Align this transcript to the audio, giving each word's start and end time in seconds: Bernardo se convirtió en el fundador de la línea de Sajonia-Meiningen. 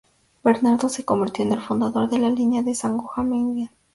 Bernardo 0.43 0.89
se 0.89 1.05
convirtió 1.05 1.45
en 1.45 1.51
el 1.51 1.61
fundador 1.61 2.09
de 2.09 2.17
la 2.17 2.31
línea 2.31 2.63
de 2.63 2.73
Sajonia-Meiningen. 2.73 3.69